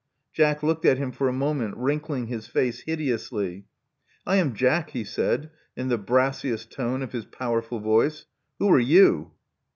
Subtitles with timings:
[0.33, 3.65] Jack looked at him for a moment, wrinkling his face hideously.
[4.25, 8.25] I am Jack," he said, in the brassiest tone of his powerful voice.
[8.57, 9.33] Who are you?"